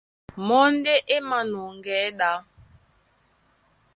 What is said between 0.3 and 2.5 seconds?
Mɔ́ ndé é mānɔŋgɛɛ́ ɗá.